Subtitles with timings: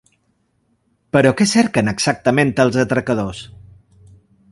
[1.17, 3.43] Però què cerquen exactament els atracadors?